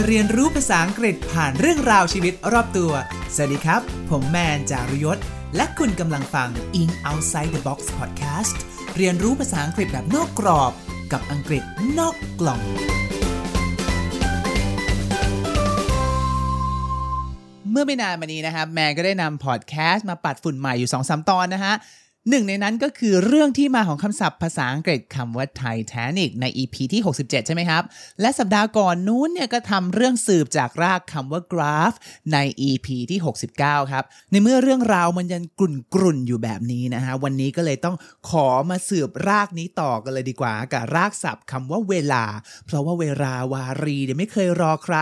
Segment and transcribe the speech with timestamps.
[0.06, 2.92] าเรียนรู้ภาษาอังกฤษผ่านเรื่องราวชีวิตรอบตัว
[3.34, 5.18] สวัสดีครับ ผมแมนจารุยศ
[5.56, 6.48] และคุณกำลังฟัง
[6.80, 8.54] In Outside the Box Podcast
[8.96, 10.72] เรียนรู้ภาษาอังกฤษแบบนอกกรอบ
[11.12, 11.62] กับอังกฤษ
[11.98, 12.60] นอกกล่อง
[17.70, 21.74] เมื่อไม่นานมานี้นะครับ แมนก็ได้นำพอดแคสต์มาปัดฝุ่นใหม่อยู่2-3ตอนนะฮะ
[22.30, 27.82] หนึ่งในนั้นก็คือเรื่องที่มาของคำศัพท์ภาษาอังกฤษคำว่า Titanic ใน EP ที่ 67 ใช่ไหมครับ
[28.20, 31.96] และสัปดาห์ก่อนนู้นเนี่ยก็ทำเรื่องสืบจากรากคำว่า graph
[32.32, 33.20] ใน EP ที่
[33.54, 37.96] 69 ครับ ในเมื่อเรื่องราวมันยังกลุ่นกรุ่นๆอยู่แบบนี้นะฮะ วันนี้ก็เลยต้อง
[38.30, 42.24] ขอมาสืบรากนี้ต่อกันเลยดีกว่า กับรากศัพท์คำว่าเวลา
[42.66, 44.96] เพราะว่าเวลาวารีเนี่ยไม่เคยรอใคร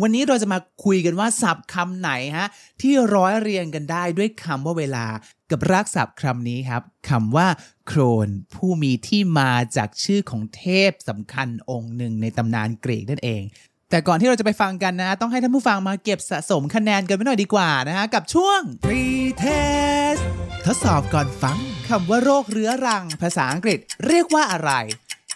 [0.00, 2.46] วันนี้เราจะมาคุยกันว่าศัพท์คำไหนฮะ
[2.82, 5.06] ที่ร้อยเรียงกันได้ด้วยคำว่าเวลา
[5.50, 7.48] กับรากศัพท์คำนี้ครับคำว่า
[7.86, 13.42] โครน ผู้มีที่มาจากชื่อของเทพสำคัญองค์หนึ่งในตำนานกรีกนั่นเอง
[13.90, 20.22] แต่ก่อนที่เราจะไปฟังกันนะ ต้องให้ท่านผู้ฟังมาเก็บสะสมคะแนนกันไว้หน่อยดีกว่านะฮะกับช่วง Pre-test
[20.64, 24.72] ทดสอบก่อนฟังคำว่าโรคเรื้อรัง ภาษาอังกฤษเรียกว่าอะไร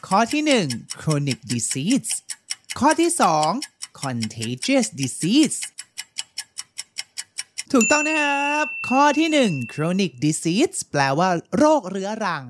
[0.06, 2.10] ข้อที่ 1 chronic disease
[2.78, 3.10] ข้อที่
[3.56, 5.58] 2 contagious disease
[7.74, 12.42] ถูกต้องนะครับ ข้อที่ 1 chronic disease แปลว่าโรคเรื้อรัง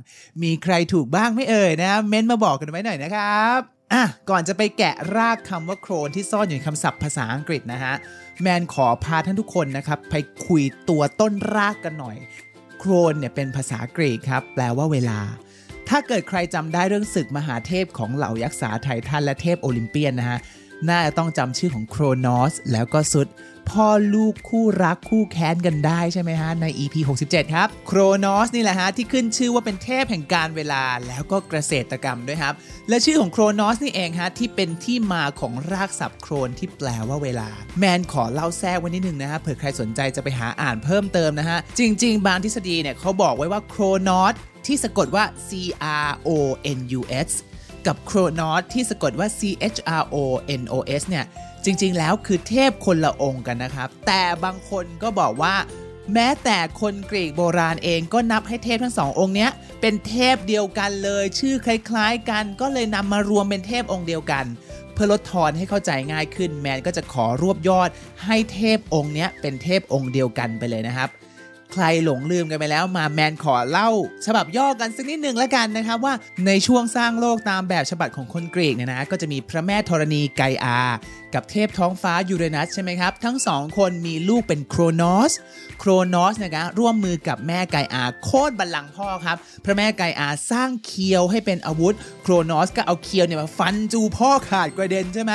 [0.42, 3.58] มีใครถูกบ้างไม่เอ่ยนะเม้นมาบอกกันไว้หน่อยนะครับ
[3.92, 7.94] อะก่อนจะไปแกะรากคำว่าโครนที่ซ่อนอยู่ในคำศัพท์ภาษาอังกฤษนะฮะ
[8.42, 10.14] แมนขอพาท่านทุกคนนะครับ ไป
[10.46, 12.16] คุยตัวต้นรากกันหน่อย
[12.78, 15.20] โครนเนี่ยเป็นภาษากรีกครับ แปลว่าเวลา
[15.88, 20.38] ถ้าเกิดใครจำได้เรื่องศึกมหาเทพของเหล่ายักษ์สาไททันและเทพโอลิมเปียนนะฮะ
[20.88, 23.28] น่าจะต้องจำชื่อของโครนอสแล้วก็ซุด
[23.70, 32.54] พ่อลูกคู่รักคู่แค้นกันได้ใช่ไหมฮะ ใน EP 67 ครับ โครนอสนี่แหละฮะ ที่ขึ้นชื่อว่าเป็นเทพแห่งการเวลาแล้วก็เกษตรกรรมด้วยครับ
[32.88, 44.34] และชื่อของโครนอสนี่เองฮะ ที่เป็นที่มาของรากศัพท์โครนที่แปลว่าเวลา แมนขอเล่าแทรกไว้นิดนึงนะฮะเผื่อใครสนใจจะไปหาอ่านเพิ่มเติมนะฮะจริง ๆ บางทฤษฎีเนี่ยเขาบอกไว้ว่าโครนอส
[44.66, 45.50] ที่สะกดว่า C
[46.06, 46.30] R O
[46.78, 47.30] N U S
[47.86, 49.40] กับโครนอสที่สะกดว่า C
[49.74, 50.16] H R O
[50.60, 51.24] N O S เนี่ย
[51.64, 55.54] จริงๆ แล้วคือเทพคนละองค์กันนะครับ แต่บางคนก็บอกว่า
[56.14, 64.44] แม้แต่คนกรีกโบราณเองก็นับให้เทพทั้งสององค์เนี้ย เป็นเทพเดียวกันเลย ชื่อคล้ายๆ กัน ก็เลยนำมารวมเป็นเทพองค์เดียวกัน
[64.92, 67.90] เพื่อลดทอนให้เข้าใจง่ายขึ้น แมนก็จะขอรวบยอด
[68.24, 71.08] ให้เทพองค์เนี้ยเป็นเทพองค์เดียวกันไปเลยนะครับ
[71.72, 73.88] ใครหลงลืมกันไปแล้วมาแมนขอเล่า
[74.26, 76.14] ฉบับย่อกันสักนิดหนึ่งแล้วกันนะครับว่า
[76.46, 80.78] ในช่วงสร้างโลกตามแบบฉบับของคนกรีกเนี่ยนะก็จะมีพระแม่ธรณีไกอา
[81.34, 85.32] กับเทพท้องฟ้ายูเรนัสใช่ไหมครับ ทั้งสองคนมีลูกเป็นโครนอส
[85.78, 95.32] โครนอสนะคะร่วมมือกับแม่ไกอาโค่นบัลลังก์พ่อครับ พระแม่ไกอาสร้างเคียวให้เป็นอาวุธ โครนอสก็เอาเคียวเนี่ยมาฟันจู๋พ่อขาดกระเด็นใช่ไหม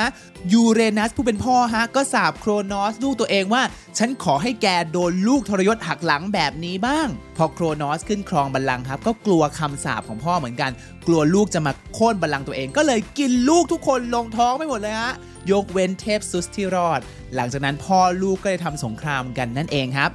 [0.52, 3.62] ยูเรนัสผู้เป็นพ่อฮะก็สาปโครนอสลูกตัวเองว่า
[3.98, 10.70] ฉันขอให้แกโดนลูกทรยศหักหลังแบบนี้บ้าง พอโครนอสขึ้นครองบัลลังก์ครับ ก็กลัวคำสาปของพ่อเหมือนกัน
[11.06, 15.14] กลัวลูกจะมาโค่นบัลลังก์ตัวเองก็เลยกินลูกทุกคนลงท้องไปหมดเลยฮะ
[15.52, 17.00] ยกเว้นเทพซุสที่รอด
[17.34, 20.10] หลังจากนั้นพ่อลูกก็เลยทำสงครามกันนั่นเองครับ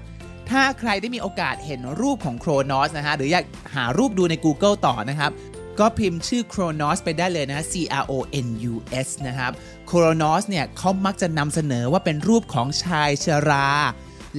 [0.49, 5.31] ถ้าใครได้มีโอกาสเห็นรูปของโครนอสนะฮะหรืออยากหารูปดูใน Google ต่อนะครับ
[5.79, 8.13] ก็พิมพ์ชื่อโครนอสไปได้เลยนะ C R O
[8.45, 8.73] N U
[9.05, 9.51] S นะครับ
[9.87, 13.67] โครนอสเนี่ยเขามักจะนำเสนอว่าเป็นรูปของชายชรา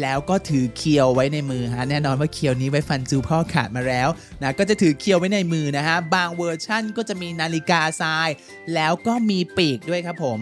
[0.01, 4.09] แล้วก็ถือเคียวไว้ในมือฮะแน่นอนว่าเคียวนี้ไว้ฟันจูพ่อขาดมาแล้ว
[4.43, 8.29] นะก็จะถือเคียวไว้ในมือนะฮะบางเวอร์ชั่นก็จะมีนาฬิกาทราย
[8.75, 10.41] แล้วก็มีปีกด้วยครับผม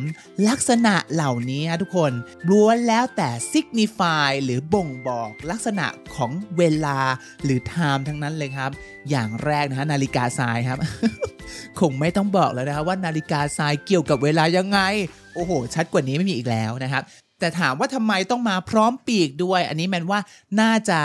[0.49, 2.12] ลักษณะเหล่านี้ฮะทุกคน
[2.50, 6.99] ล้วนแล้วแต่ signify หรือบ่งบอกลักษณะของเวลา
[7.44, 8.71] หรือ time ทั้งนั้นเลยครับ
[9.10, 10.78] อย่างแรกนะฮะนาฬิกาทรายครับ
[11.81, 14.81] คงไม่ต้องบอกแล้วนะครับว่านาฬิกาทรายเกี่ยวกับเวลายังไง
[15.34, 17.05] โอ้โห ชัดกว่านี้ไม่มีอีกแล้วนะครับ
[17.41, 20.21] แต่ถามว่าทำไมต้องมาพร้อมปีกด้วย อันนี้แมนว่า
[20.61, 21.01] น่าจะ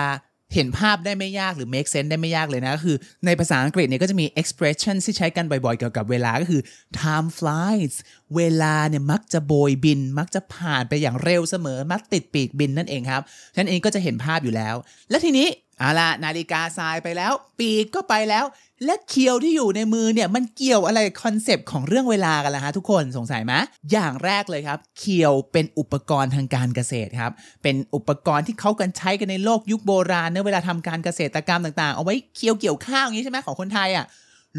[0.53, 6.61] เห็นภาพได้ไม่ยากหรือ make sense ได้ไม่ยากเลยนะก็คือในภาษาอังกฤษเนี่ยก็จะมี expression ที่ใช้กันบ่อยๆ เกี่ยวกับเวลาก็คือ
[6.99, 7.93] time flies
[8.35, 13.21] เวลาเนี่ยมักจะโบยบิน มักจะผ่านไปอย่างเร็วเสมอ มักติดปีกบินนั่นเองครับ
[13.53, 14.75] ฉะนั้นเองก็จะเห็นภาพอยู่แล้ว
[15.09, 15.47] และทีนี้
[15.79, 18.45] เอาล่ะนาฬิกาทรายไปแล้ว ปีกก็ไปแล้ว
[18.85, 23.53] และเคียวที่อยู่ในมือเนี่ยมันเกี่ยวอะไรคอนเซปต์ของเรื่องเวลากันล่ะฮะทุกคนสงสัยไหม
[23.91, 27.31] อย่างแรกเลยครับ เคียวเป็นอุปกรณ์ทางการเกษตรครับ
[27.63, 34.05] เป็นอุปกรณ์ที่เขากันใช้กันในโลกยุคโบราณเนอเวลาทำการเกษตรกรรมต่างๆ เอาไว้เคียวเกี่ยวข้าวอย่างนี้ใช่ไหมของคนไทยอะ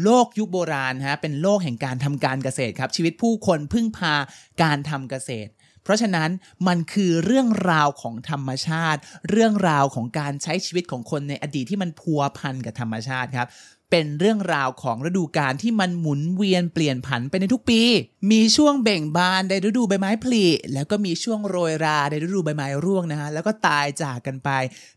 [0.03, 4.13] โลกยุคโบราณฮะเป็นโลกแห่งการทำการเกษตรครับชีวิตผู้คนพึ่งพา
[4.63, 5.49] การทำเกษตร
[5.87, 6.29] เพราะฉะนั้น
[6.67, 8.99] มันคือเรื่องราวของธรรมชาติ
[9.29, 13.47] เรื่องราวของการใช้ชีวิตของคนในอดีตที่มันพัวพันกับธรรมชาติครับ
[13.91, 17.81] เป็นเรื่องราวของฤดูกาลที่มันหมุนเวียนเปลี่ยนผันไปในทุกปี
[18.31, 24.49] มีช่วงเบ่งบานในฤดูใบไม้ผลิ แล้วก็มีช่วงโรยราในฤดูใบไม้ร่วงนะฮะ แล้วก็ตายจากกันไป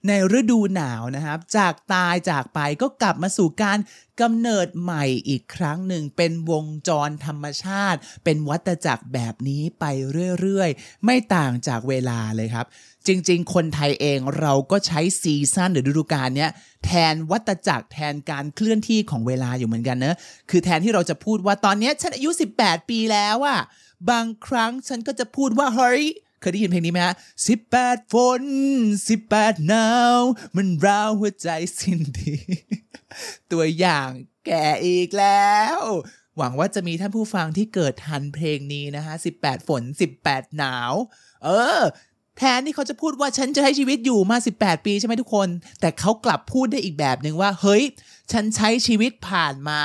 [0.06, 3.78] ในฤดูหนาวนะครับ จากตายจากไปก็กลับมาสู่การ
[4.20, 9.84] กำเนิดใหม่อีกครั้งหนึ่ง เป็นวงจรธรรมชาติ เป็นวัฏจักรแบบนี้ไป
[10.40, 12.66] เรื่อยๆ ไม่ต่างจากเวลาเลยครับ
[13.06, 16.50] จริง ๆ คนไทยเองเราก็ใช้ซีซั่นหรือฤดูกาลเนี้ย
[16.84, 20.16] แทนวัตจักรแทนการเคลื่อนที่ของเวลาอยู่เหมือนกันเนะ
[20.50, 22.30] คือแทนที่เราจะพูดว่าตอนนี้ฉันอายุ
[22.60, 23.60] 18 ปีแล้วอะ
[24.10, 26.02] บางครั้งฉันก็จะพูดว่าเฮ้ย
[26.40, 27.14] เคยได้ยินเพลงนี้ไหมฮะ
[27.48, 28.42] สิบแปดฝน
[29.08, 30.18] สิบแปดหนาว
[30.56, 31.48] มันราวหัวใจ
[31.78, 32.34] สิ้นดี
[33.52, 34.10] ตัวอย่าง
[34.46, 35.80] แก่อีกแล้ว
[36.38, 39.82] หวังว่าจะมีท่านผู้ฟังที่เกิดทันเพลงนี้นะฮะ18ฝน
[40.20, 40.92] 18หนาว
[41.44, 41.48] เอ
[41.78, 41.80] อ
[42.38, 45.48] แทนที่เขาจะพูดว่าฉันจะให้ชีวิตอยู่มา 18 ปีใช่ไหมทุกคน
[45.80, 47.82] แต่เขากลับพูดได้อีกแบบหนึ่งว่า เฮ้ย
[48.32, 49.80] ฉันใช้ชีวิตผ่านมา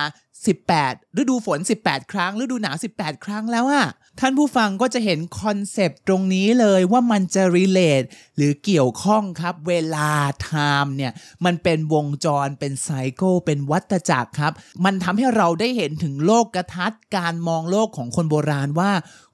[0.73, 3.87] 18 ฤดูฝน 18 ครั้ง ฤดูหนาว 18 ครั้งแล้วอะ
[4.19, 10.09] ท่านผู้ฟังก็จะเห็นคอนเซปต์ตรงนี้เลยว่ามันจะ relate หรือเกี่ยวข้องครับเวลา
[10.47, 11.11] time เนี่ย
[11.45, 14.53] มันเป็นวงจรเป็นไซเคิลเป็นวัฏจักรครับ
[14.85, 18.91] มันทำให้เราได้เห็นถึงโลกกระทัดการมองโลกของคนโบราณว่า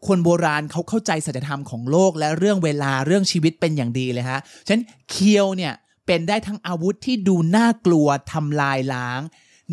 [0.08, 5.74] คนโบราณเขาเข้าใจสัจธรรมของโลกและเรื่องเวลาเรื่องชีวิตเป็นอย่างดีเลยฮะฉะนั้นเคียวเนี่ย
[6.08, 9.22] เป็นได้ทั้งอาวุธที่ดูน่ากลัวทำลายล้าง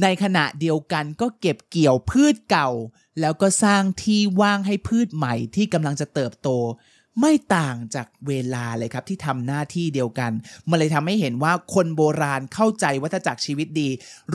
[0.03, 2.71] ในขณะเดียวกันก็เก็บเกี่ยวพืชเก่า
[3.21, 6.51] แล้วก็สร้างที่ว่างให้พืชใหม่ที่กำลังจะเติบโต
[7.23, 10.33] ไม่ต่างจากเวลาเลยครับที่ทำหน้าที่เดียวกัน
[10.69, 13.89] มันเลยทำให้เห็นว่าคนโบราณเข้าใจวัฏจักรชีวิตดี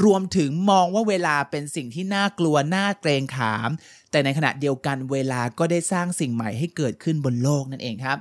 [0.03, 3.69] รวมถึงมองว่าเวลาเป็นสิ่งที่น่ากลัวน่าเกรงขาม
[4.11, 8.17] แต่ในขณะเดียวกันเวลาก็ได้สร้างสิ่งใหม่ให้เกิดขึ้นบนโลกนั่นเองครับ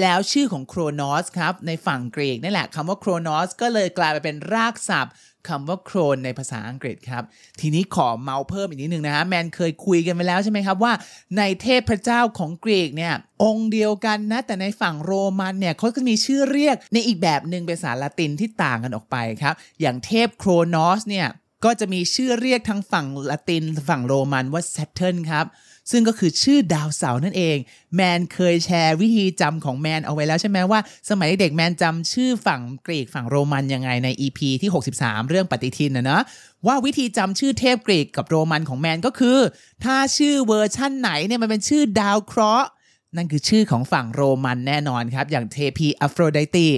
[0.00, 5.14] แล้วชื่อของโครนอสครับในฝั่งกรีกนั่แหละคำว่าโครนอสก็เลยกลายไปเป็นรากศัพท์
[5.48, 7.22] คำว่าโครนในภาษาอังกฤษครับ
[7.60, 10.92] ทีนี้ขอเมาส์เพิ่มอีกนิดนึงนะฮะแมนเคยคุยกันไปแล้วใช่ไหมครับว่า
[11.38, 21.28] ในเทพพระเจ้าของกรีกเนี่ยองค์เดียวกันนะ แต่ในฝั่งโรมันเนี่ยเขาก็มีชื่อเรียกในอีกแบบหนึ่งเป็นภาษาละตินที่ต่างกันออกไปครับ อย่างเทพโครนอสเนี่ย
[21.64, 25.46] ก็จะมีชื่อเรียกทั้งฝั่งละตินฝั่งโรมันว่า Saturn ครับ
[25.90, 27.56] ซึ่งก็คือชื่อดาวเสาร์นั่นเอง
[27.94, 30.80] แมนเคยแชร์วิธีจำของแมนเอาไว้แล้วใช่ไหมว่า
[31.10, 36.22] สมัยเด็กแมนจำชื่อฝั่งกรีกฝั่งโรมันยังไงใน EP ที่ 63 เรื่องปฏิทินนะเนาะ
[36.66, 39.38] ว่าวิธีจำชื่อเทพกรีกกับโรมันของแมนก็คือ
[39.84, 42.68] ถ้าชื่อเวอร์ชั่นไหนเนี่ยมันเป็นชื่อดาวเคราะห์
[43.16, 46.68] นั่นคือชื่อของฝั่งโรมันแน่นอนครับ อย่างเทพีอโฟรไดตี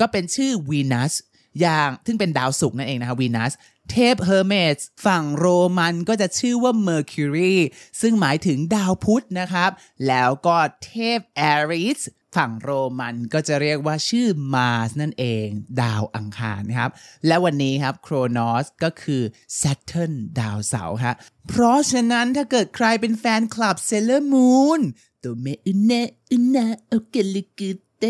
[0.00, 1.12] ก็เป็นชื่อวีนัส
[1.60, 3.52] อย่างซึ่งเป็นดาวศุกร์นั่นเองนะครับวีนัส
[3.90, 5.46] เทพเฮอร์เมสฝั่งโร
[5.78, 7.56] มันก็จะชื่อว่า Mercury
[8.00, 9.70] ซึ่งหมายถึงดาวพุธนะครับ
[10.08, 12.00] แล้วก็เทพแอริส
[12.36, 15.46] ฝั่งโรมันก็จะเรียกว่าชื่อMars นั่นเอง
[15.82, 16.90] ดาวอังคารนะครับ
[17.26, 19.22] และวันนี้ครับโครนอสก็คือ
[19.60, 21.14] Saturn ดาวเสาร์ครับ
[21.48, 24.80] เพราะฉะนั้นถ้าเกิดใครเป็นแฟนคลับเซเลอร์มูน
[25.22, 25.92] ตัวเมอุเน
[26.30, 27.60] อุนาโอเกลิก
[28.00, 28.04] เต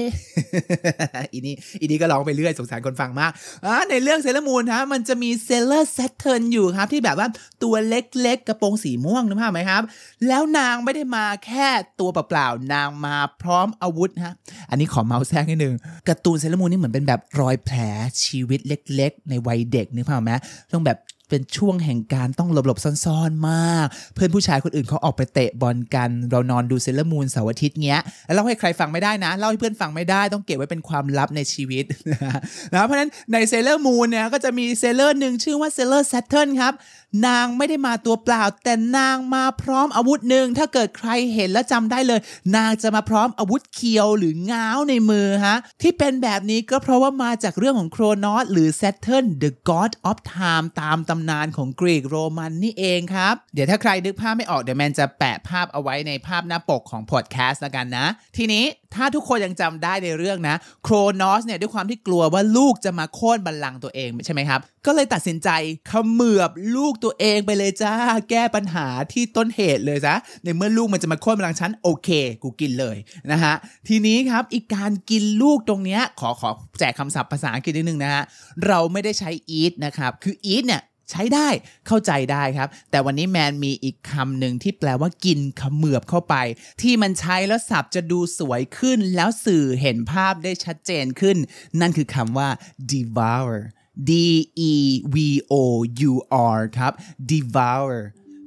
[1.32, 3.32] อีนี่อีนี่ก็ร้องไปเรื่อยสงสารคนฟังมาก
[3.64, 7.28] อ่าในเรื่องเซเลอร์มูนฮะมันจะมีเซเลอร์แซตเทิร์นอยู่ครับ ที่แบบว่า
[7.62, 9.82] ตัวเล็กๆ กระโปรงสีม่วงนึกภาพไหมครับ
[10.28, 11.68] แล้วนางไม่ได้มาแค่
[12.00, 14.34] ตัวเปล่าๆ นางมาพร้อมอาวุธฮะ
[14.70, 15.74] อันนี้ขอเมาท์แทรกนิดนึง
[16.08, 17.78] การ์ตูนเซเลอร์มูนนี่เหมือนเป็นแบบรอยแผล
[18.24, 20.32] ชีวิตเล็ก ๆ ในวัยเด็กนึกภาพไหม
[20.72, 20.98] ต้องแบบ
[21.28, 31.84] เป็นช่วงแห่งการต้องหลบๆซ่อนๆมาก เพื่อนผู้ชายคนอื่นเขาออกไปเตะบอลกัน เรานอนดูเซเลอร์มูนเสาร์อาทิตย์เงี้ยแล้วเล่าให้ใครฟังไม่ได้นะ เล่าให้เพื่อนฟังไม่ได้ ต้องเก็บไว้เป็นความลับในชีวิต
[32.72, 36.74] นะเพราะฉะนั้นในเซเลอร์มูนเนี่ยก็จะมีเซเลอร์หนึ่งชื่อว่าเซเลอร์แซตเทิร์นครับ
[37.26, 42.20] นางไม่ได้มาตัวเปล่า แต่นางมาพร้อมอาวุธหนึ่งถ้าเกิดใครเห็นแล้วจำได้เลย
[42.56, 58.06] นางจะมาพร้อมอาวุธเคียวหรือง้าวในมือฮะที่เป็นแบบนี้ก็เพราะว่ามาจากเรื่องของโครนอสหรือ Saturn the god of time ตามตำนานของกรีกโรมันนี่เองครับ เดี๋ยวถ้าใครนึกภาพไม่ออกเดี๋ยวแมนจะแปะภาพเอาไว้ในภาพหน้าปกของพอดแคสต์แล้วกันนะ
[58.36, 58.64] ทีนี้
[58.94, 65.48] ถ้าทุกคนยังจำได้ในเรื่องนะ โครนอสเนี่ยด้วยความที่กลัวว่าลูกจะมาโค่นบัลลังก์ตัวเองใช่ไหมครับ ก็เลยตัดสินใจ
[65.90, 67.94] ขมือบลูกตัวเองไปเลยจ้า
[68.30, 70.14] แก้ปัญหาที่ต้นเหตุเลยซะ
[70.44, 72.08] ในเมื่อลูกมันจะมาโค่นบัลลังก์ฉันโอเค
[72.42, 72.96] กูกินเลย
[73.32, 73.54] นะฮะ
[73.88, 78.24] ทีนี้ครับอีกการกินลูกตรงเนี้ยขอขอแจกคำศัพท์ภาษาอังกฤษนิดนึงนะฮะ
[78.66, 81.48] เราไม่ได้ใช้ eat นะครับ คือ eat เนี่ย ใช้ได้
[81.86, 86.34] เข้าใจได้ครับ แต่วันนี้แมนมีอีกคำหนึ่งที่แปลว่ากินขมือบเข้าไป
[86.82, 91.36] ที่มันใช้แล้วสับจะดูสวยขึ้น แล้วสื่อเห็นภาพได้ชัดเจนขึ้น
[91.80, 92.48] นั่นคือคำว่า
[92.92, 93.50] devour
[94.10, 94.12] d
[94.70, 94.74] e
[95.14, 95.16] v
[95.52, 95.54] o
[96.10, 96.12] u
[96.56, 96.92] r ครับ
[97.30, 97.92] devour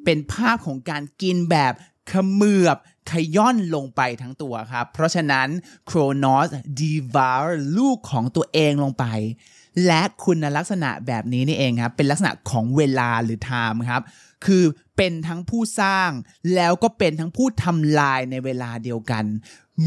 [0.06, 1.74] เป็นภาพของการกินแบบ
[2.12, 2.78] ขมือบ
[3.12, 5.48] ขย่อนลงไปทั้งตัวครับ เพราะฉะนั้น
[5.86, 6.48] โครนอส
[6.82, 7.48] devour
[7.78, 9.06] ลูกของตัวเองลงไป
[9.86, 14.02] และคุณลักษณะแบบนี้นี่เองครับ เป็นลักษณะของเวลาหรือ time ครับ
[14.46, 14.64] คือ
[14.98, 16.10] เป็นทั้งผู้สร้าง
[16.56, 19.24] แล้วก็เป็นทั้งผู้ทำลายในเวลาเดียวกัน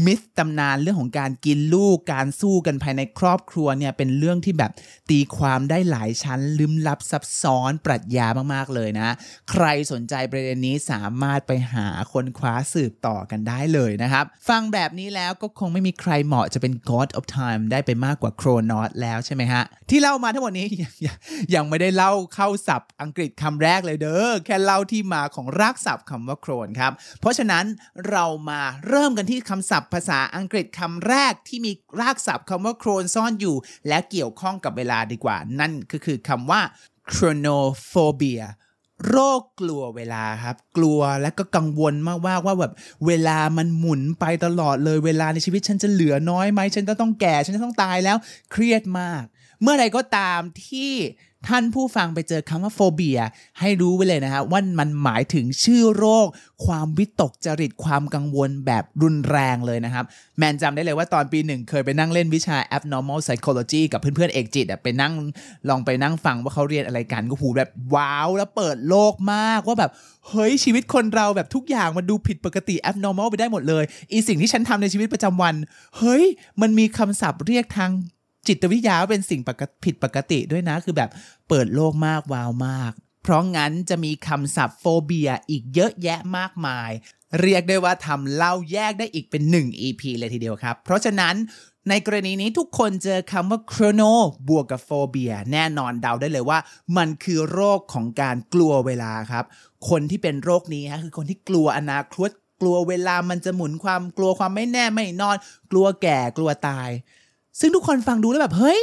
[0.05, 4.71] มิสตำนานเรื่องของการกินลูกการสู้กันภายในครอบครัวเนี่ยเป็นเรื่องที่แบบ
[5.09, 9.13] ตีความได้หลายชั้นลึมลับซับซ้อนปรัชญามากๆเลยนะ
[9.51, 21.17] ใครสนใจประเด็นนี้สามารถไปหาคนคว้าสืบต่อกันได้เลยนะครับ ฟังแบบนี้แล้วก็คงไม่มีใครเหมาะจะเป็น God of Time ได้ไปมากกว่าโครนอสแล้วใช่ไหมฮะ ที่เล่ามาทั้งหมดนี้ยังยัง
[21.55, 27.65] ยังไม่ได้เล่าเข้าศัพท์อังกฤษคำแรกเลยเด้อแค่เล่าที่มาของรากศัพท์คำว่าโครนครับเพราะฉะนั้น
[28.09, 33.55] เรามาเริ่มกันที่คำศัพท์ภาษาอังกฤษคำแรกที่มีรากศัพท์คำว่าโครนซ่อนอยู่
[33.87, 36.61] และเกี่ยวข้องกับเวลาดีกว่า นั่นก็คือคำว่า
[37.13, 38.43] chronophobia
[39.09, 42.73] โรคกลัวเวลาครับ กลัวและก็กังวลมากว่าว่าแบบ
[43.07, 48.17] เวลามันหมุนไปตลอดเลยเวลาในชีวิตฉันจะเหลือน้อยไหมฉันจะต้องแก่ฉันจะต้องตายแล้ว
[48.51, 49.23] เครียดมาก
[49.61, 50.93] เมื่อใดก็ตามที่
[51.47, 53.19] ท่านผู้ฟังไปเจอคำว่าโฟเบีย
[53.59, 56.27] ให้รู้ไว้เลยนะฮะว่ามันหมายถึงชื่อโรค
[56.65, 60.05] ความวิตกจริตความกังวลแบบรุนแรงเลยนะครับ
[60.37, 65.13] แมนจำได้เลยว่าตอนปีหนึ่งเคยไปนั่งเล่นวิชา abnormal psychology กับเพื่อนๆเอกจิตอะไปนั่ง
[65.69, 69.91] ลองไปนั่งฟังว่าเขาเรียนอะไรกันก็หูแบบว้าวแล้วเปิดโลกมากว่าแบบ
[70.29, 75.55] เฮ้ยชีวิตคนเราแบบทุกอย่างมันดูผิดปกติ abnormal ไปได้หมดเลยอีสิ่งที่ฉันทำในชีวิตประจำวัน
[75.97, 76.23] เฮ้ย
[76.61, 77.91] มันมีคำศัพท์เรียกทาง
[78.47, 79.41] จิตวิทยาเป็นสิ่ง
[79.83, 81.09] ผิดปกติด้วยนะ คือแบบ
[81.49, 82.91] เปิดโลกมากว้าวมาก
[83.23, 86.91] เพราะงั้นจะมีคำศัพท์โฟเบียอีกเยอะแยะมากมาย
[87.41, 91.35] เรียกได้ว่าทำเล่าแยกได้อีกเป็น 1 EP เลยทีเดียวครับ เพราะฉะนั้น
[91.89, 94.13] ในกรณีนี้ทุกคนเจอคำว่า chrono
[94.49, 96.59] บวกกับโฟเบียแน่นอนเดาได้เลยว่า
[96.97, 99.45] มันคือโรคของการกลัวเวลาครับ
[99.89, 102.29] คนที่เป็นโรคนี้ฮะคือคนที่กลัวอนาคต
[102.61, 105.37] กลัวเวลามันจะหมุนความกลัวความไม่แน่ไม่นอน
[105.71, 106.89] กลัวแก่กลัวตาย
[107.59, 108.81] ซึ่งทุกคนฟังดูแล้วแบบเฮ้ย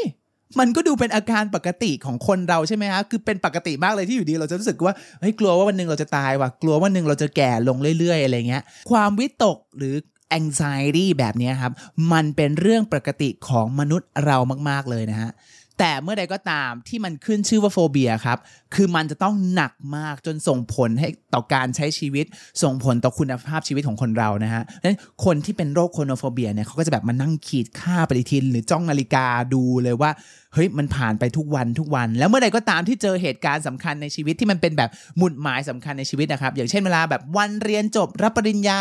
[0.58, 9.94] มันก็ดูเป็นอาการปกติของคนเราใช่ไหมฮะ คือเป็นปกติมากเลยที่อยู่ดีเราจะรู้สึกว่า เฮ้ย กลัวว่าวันหนึ่งเราจะตายว่ะ กลัวว่าวันหนึ่งเราจะแก่ลงเรื่อย ๆ อะไรเงี้ย ความวิตกหรือ
[10.38, 11.72] anxiety แบบนี้ครับ
[12.12, 14.36] มันเป็นเรื่องปกติของมนุษย์เรา
[14.70, 15.30] มาก ๆ เลยนะฮะ
[15.80, 18.38] แต่เมื่อใดก็ตามที่มันขึ้นชื่อว่าโฟเบียครับ
[18.74, 22.26] คือมันจะต้องหนักมากจนส่งผลให้ต่อการใช้ชีวิต
[22.62, 30.10] ส่งผลต่อคุณภาพชีวิตของคนเรานะฮะดังนั้นคนที่เป็นโรค chronophobia เนี่ยเขาก็จะแบบมานั่งขีดฆ่าปฏิทิน หรือจ้องนาฬิกาดูเลยว่า
[30.54, 38.80] เฮ้ยมันผ่านไปทุกวันทุกวัน แล้วเมื่อใดก็ตามที่เจอเหตุการณ์สำคัญในชีวิตที่มันเป็นแบบหมุดหมายสำคัญในชีวิตนะครับ อย่างเช่นเวลาแบบวันเรียนจบรับปริญญา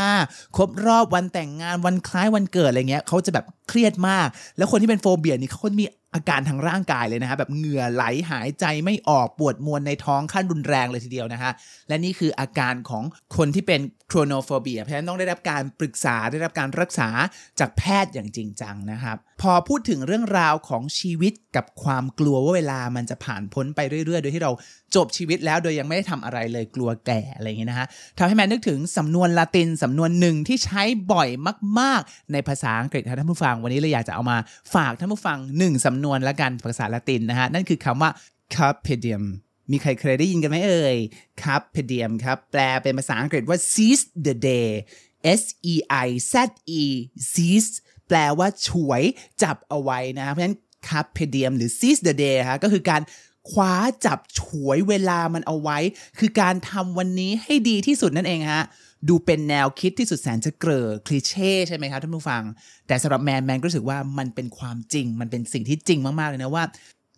[0.57, 4.27] ครบรอบวันแต่งงานวันคล้ายวันเกิดอะไรเงี้ยเขาจะแบบเครียดมาก
[4.57, 11.51] แล้วคนที่เป็น phobia นี่เขาก็มี อาการทางร่างกายเลยนะฮะแบบเหงื่อไหลหายใจไม่ออกปวดมวนในท้องขั้นรุนแรงเลยทีเดียวนะฮะ
[11.87, 13.03] และนี่คืออาการของ
[13.37, 17.09] คนที่เป็นโครโนโฟเบียเพราะฉะนั้นต้องได้รับการปรึกษาได้รับการรักษา
[17.59, 24.51] จากแพทย์อย่างจริงจังนะครับ พอพูดถึงเรื่องราวของชีวิตกับความกลัวว่าเวลามันจะผ่านพ้นไปเรื่อยๆ โดยที่เรา
[24.96, 31.29] จบชีวิตแล้วโดยยังไม่ได้ทำอะไรเลยกลัวแก่อะไรอย่างเงี้ยนะฮะทำให้แมนนึกถึงสำนวนละตินสำนวนหนึ่งที่ใช้บ่อย
[31.79, 34.38] มาก ๆ ในภาษาอังกฤษท่านผู้ฟัง วันนี้เลยอยากจะเอามา
[34.75, 38.10] ฝากท่านผู้ฟังหนึ่งสำนวนละกันภาษาละตินนะฮะนั่นคือคำว่า
[38.55, 39.24] carpe diem
[39.72, 40.98] มีใครเคยได้ยินกันไหมเอ่ย
[41.41, 44.69] carpe diem ครับแปลเป็นภาษาอังกฤษว่า seize the day
[45.41, 45.43] S
[45.74, 46.34] E I Z
[46.81, 46.84] E
[47.31, 47.72] seize
[48.09, 49.01] แปลว่าฉวย
[49.43, 53.01] จับเอาไว้นะ เพราะฉะนั้น carpe diem หรือ seize the day ฮะก็คือการ
[53.51, 53.73] คว้า
[54.05, 55.77] จับฉวยเวลามันเอาไว้
[56.19, 58.63] คือการทำวันนี้ให้ดีที่สุดนั่นเองฮะ
[59.09, 62.43] ดูเป็นแนวคิดที่สุดแสนจะเกลอคลีเช่ใช่ไหมครับท่านผู้ฟัง
[62.87, 66.63] แต่สำหรับแมนแมนก็รู้สึกว่ามันเป็นความจริง มันเป็นสิ่งที่จริงมาก ๆ เลยนะว่า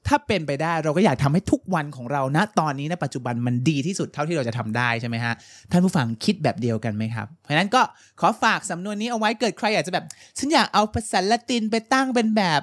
[0.08, 5.34] ถ้าเป็นไปได้เราก็อยากทำให้ทุกวันของเราณตอนนี้ณปัจจุบันมันดีที่สุดเท่าที่เราจะทำได้ใช่ไหมฮะ
[5.72, 7.82] ท่านผู้ฟังคิดแบบเดียวกันไหมครับ เพราะนั้นก็
[8.20, 10.06] ขอฝากสำนวนนี้เอาไว้เกิดใครอยากจะแบบ
[10.38, 12.62] ฉันอยากเอาภาษาละตินไปตั้งเป็นแบบ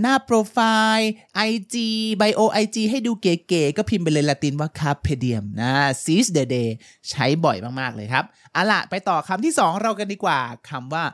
[0.00, 0.58] หน้าโปรไฟ
[0.96, 1.10] ล์
[1.50, 1.74] IG
[2.20, 5.72] Bio IG ให้ดูเก๋ๆก็พิมพ์ไปเลยละตินว่า carpe diem นะ
[6.04, 6.68] seize the day
[7.10, 11.04] ใช้บ่อยมากๆเลยครับเอาล่ะไปต่อคำที่สองเรากันดีกว่าคำว่า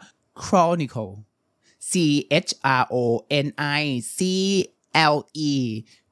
[0.42, 1.12] chronicle
[1.90, 1.92] C
[2.46, 2.50] H
[2.80, 2.96] R O
[3.44, 3.48] N
[3.80, 3.82] I
[4.16, 4.20] C
[5.14, 5.16] L
[5.50, 5.52] E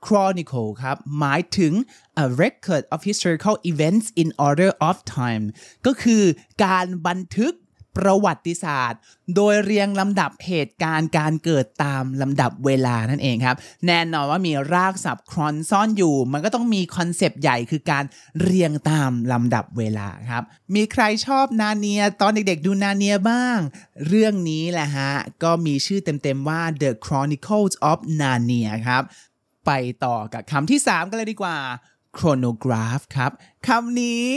[0.06, 1.72] chronicle ครับ หมายถึง
[2.24, 5.44] a record of historical events in order of time
[5.86, 6.22] ก็คือ
[6.64, 7.52] การบันทึก
[7.98, 9.00] ประวัติศาสตร์
[9.36, 18.04] โดยเรียงลำดับเหตุการณ์การเกิดตามลำดับเวลานั่นเองครับ แน่นอนว่ามีรากศัพท์ chron ซ่อนอยู่ มันก็ต้องมีคอนเซปต์ใหญ่คือการ
[18.40, 20.42] เรียงตามลำดับเวลาครับ
[20.74, 23.58] มีใครชอบนาร์เนียตอนเด็กๆดูนาร์เนียบ้าง
[24.06, 25.12] เรื่องนี้แหละฮะ
[25.42, 29.02] ก็มีชื่อเต็มๆว่า The Chronicles of Narnia ครับ
[29.66, 29.70] ไป
[30.04, 31.58] ต่อกับคำที่ 3 กันเลยดีกว่า
[32.18, 33.30] chronograph ครับ
[33.66, 34.28] คำนี้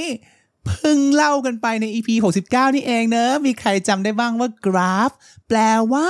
[0.66, 2.10] เพิ่งเล่ากันไปใน EP
[2.44, 5.12] 69 นี่เองเนอะ มีใครจำได้บ้างว่ากราฟ
[5.48, 5.58] แปล
[5.94, 6.10] ว่า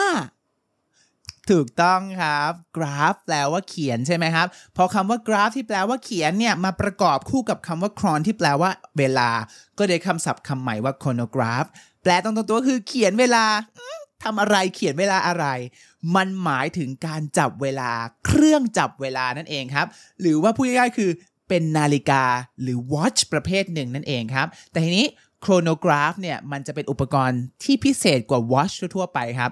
[1.51, 9.29] ถูกต้องครับ กราฟ แปลว่าเขียนใช่ไหมครับ พอคำว่ากราฟที่แปลว่าเขียนเนี่ย มาประกอบคู่กับคำว่าครอนที่แปลว่าเวลา
[9.77, 11.67] ก็ได้คำศัพท์คำใหม่ว่า chronograph
[12.03, 13.45] แปลตรงตัวคือเขียนเวลา
[14.23, 15.45] ทำอะไรเขียนเวลาอะไร
[16.15, 17.91] มันหมายถึงการจับเวลา
[18.25, 19.87] เครื่องจับเวลานั่นเองครับ
[20.21, 21.11] หรือว่าพูดง่ายๆคือ
[21.51, 22.23] เป็นนาฬิกา
[22.61, 25.05] หรือ watch ประเภทหนึ่งนั่นเองครับ แต่ทีนี้
[25.45, 29.51] chronograph เนี่ยมันจะเป็นอุปกรณ์ที่พิเศษกว่า watch ทั่วไปครับ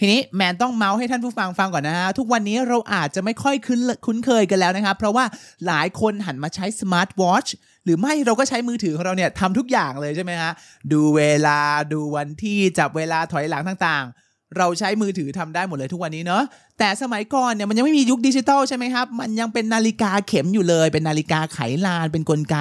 [0.00, 5.24] ทีนี้แมนต้องเมาส์ให้ท่านผู้ฟังฟังก่อนนะฮะทุกวันนี้เราอาจจะไม่ค่อยคุ้นคุ้นเคยกันแล้วนะครับ เพราะว่า
[5.66, 7.46] หลายคนหันมาใช้ smart watch
[7.84, 10.52] หรือไม่เราก็ใช้มือถือของเราเนี่ยทำทุกอย่างเลยใช่ไหมฮะ
[10.92, 11.58] ดูเวลา
[11.92, 16.42] ดูวันที่จับเวลาถอยหลังต่างๆ เราใช้มือถือทำได้หมดเลยทุกวันนี้เนาะ
[16.78, 22.56] แต่สมัยก่อนเนี่ยมันยังไม่มียุคดิจิตอลใช่ไหมครับ มันยังเป็นนาฬิกาเข็มอยู่เลย เป็นนาฬิกาไขลานเป็นกลไก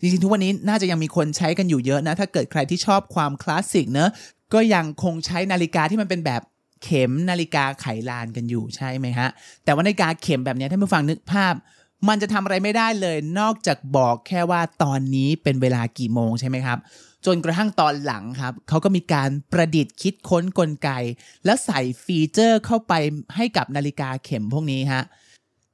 [0.00, 4.10] จริงๆ ทุกวันนี้น่าจะยังมีคนใช้กันอยู่เยอะนะ ถ้าเกิดใครที่ชอบความคลาสสิกเนอะ
[4.54, 6.42] ก็ยังคงใช้นาฬิกาที่มันเป็นแบบ
[6.84, 9.28] เข็มนาฬิกาไขลานกันอยู่ใช่ไหมฮะ
[9.64, 11.54] แต่ว่านาฬิกาเข็มแบบนี้ท่านผู้ฟังนึกภาพ
[12.08, 16.78] มันจะทำอะไรไม่ได้เลย นอกจากบอกแค่ว่าตอนนี้เป็นเวลากี่โมงใช่ไหมครับ
[17.26, 20.90] จนกระทั่งตอนหลังครับเขาก็มีการประดิษฐ์คิดค้นกลไก
[21.44, 22.92] แล้วใส่ฟีเจอร์เข้าไป
[23.36, 25.02] ให้กับนาฬิกาเข็มพวกนี้ฮะ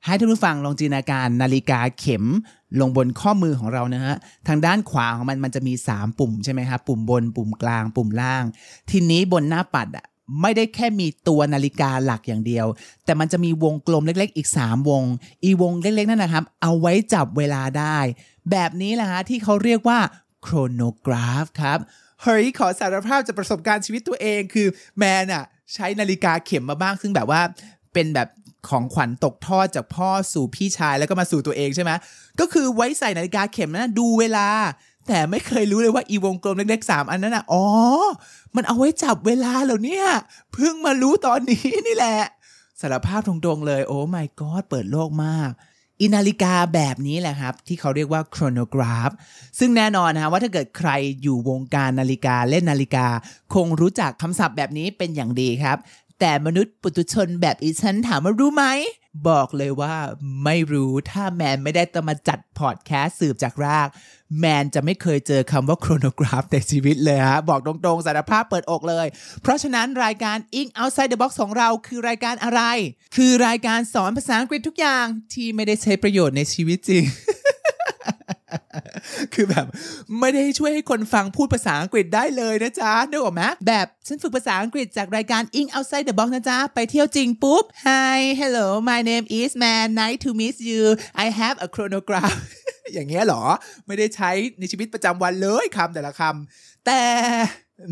[0.05, 2.25] ให้ท่านผู้ฟังลองจินตนาการนาฬิกาเข็ม
[2.81, 4.15] ลงบนข้อมือของเรานะฮะ
[4.49, 8.45] ทางด้านขวาของมันมันจะมี 3 ปุ่มใช่ไหมครับปุ่มบนปุ่มกลาง ปุ่มล่าง
[8.91, 10.07] ทีนี้บนหน้าปัดอะ
[10.41, 12.67] ไม่ได้แค่มีตัวนาฬิกาหลักอย่างเดียว
[13.05, 15.03] แต่มันจะมีวงกลมเล็ก ๆ อีก 3 วง
[15.45, 17.99] อีวงเล็ก ๆ นั่นนะครับ เอาไว้จับเวลาได้
[18.51, 19.99] แบบนี้แหละฮะที่เขาเรียกว่า
[20.43, 21.79] โครโนกราฟครับ
[22.23, 24.69] เฮ้ยขอสารภาพจากประสบการณ์ชีวิตตัวเองคือ
[24.99, 27.41] แมนอะใช้นาฬิกาเข็มมาบ้าง ซึ่งแบบว่า
[27.93, 28.29] เป็นแบบ
[28.69, 31.91] ของขวัญตกทอดจากพ่อสู่พี่ชายแล้วก็มาสู่ตัวเองใช่ไหม
[32.41, 34.49] ก็คือไว้ใส่นาฬิกาเข็มนะดูเวลา
[35.09, 37.65] แต่ไม่เคยรู้เลยว่าอีวงกลมเล็กๆสามอันนั้นอะอ๋อ
[38.57, 40.07] มันเอาไว้จับเวลาเหรอเนี่ย
[40.53, 42.21] เพิ่งมารู้ตอนนี้นี่แหละ
[42.81, 45.51] สารภาพตรงๆเลย โอ้ my god เปิดโลกมาก
[46.01, 49.11] อินาฬิกาแบบนี้แหละครับ ที่เขาเรียกว่าโครโนกราฟ
[49.59, 50.91] ซึ่งแน่นอนนะว่าถ้าเกิดใคร
[51.23, 53.07] อยู่วงการนาฬิกาเล่นนาฬิกา
[53.55, 55.79] คงรู้จักคำศัพท์แบบนี้เป็นอย่างดีครับ
[56.21, 58.65] แต่มนุษย์ปุถุชนแบบอีฉันถามว่ารู้ไหม
[59.29, 59.95] บอกเลยว่า
[60.45, 63.89] ไม่รู้ถ้าแมนไม่ได้ต้องมาจัดพอดแคสต์สืบจากราก
[64.39, 69.07] แมนจะไม่เคยเจอคำว่าโครโนกราฟในชีวิตเลยฮะ บอกตรงๆสารภาพเปิดอกเลย
[69.43, 72.63] เพราะฉะนั้นรายการ Ink Outside the Box ของเราคือรายการอะไร
[73.17, 77.05] คือรายการสอนภาษาอังกฤษทุกอย่างที่ไม่ได้ใช้ประโยชน์ในชีวิตจริง
[79.35, 79.67] คือแบบ
[80.21, 90.57] ไม่ได้ช่วยให้คนฟังพูดภาษาอังกฤษได้เลยนะจ๊ะนึกออกไหมแบบฉันฝึกภาษาอังกฤษจากรายการ Ink Outside the Box นะจ๊ะ ไปเที่ยวจริงปุ๊บ Hi hello my name is man nice to meet
[90.69, 90.83] you
[91.25, 92.37] I have a chronograph
[92.93, 93.43] อย่างเงี้ยเหรอ
[93.87, 97.01] ไม่ได้ใช้ในชีวิตประจำวันเลยคำแต่ละคำแต่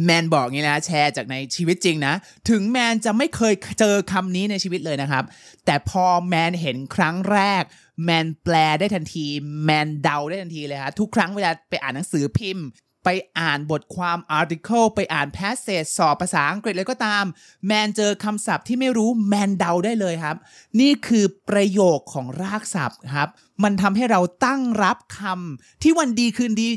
[0.04, 2.14] แมนบอกงี้นะแชร์จากในชีวิตจริงนะ
[2.50, 5.24] ถึงแมนจะไม่เคยเจอคำนี้ในชีวิตเลยนะครับ
[5.64, 7.62] แต่พอแมนเห็นครั้งแรก
[8.04, 9.26] แมนแปลได้ทันที
[9.64, 12.66] แมนเดาได้ทันทีเลยฮะทุกครั้งเวลาไปอ่านหนังสือพิมพ์
[13.04, 17.24] ไปอ่านบทความ article ไปอ่าน passage สอบภาษาอังกฤษเลยก็ตาม
[17.66, 20.36] แมนเจอคำศัพท์ที่ไม่รู้แมนเดาได้เลยครับ
[20.80, 23.28] นี่คือประโยคของรากศัพท์ครับ
[23.64, 26.68] มันทำให้เราตั้งรับคำที่วันดีคืนดี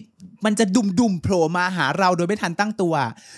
[0.45, 2.95] มันจะดุมดุมๆโผล่มาหาเราโดยไม่ทันตั้งตัว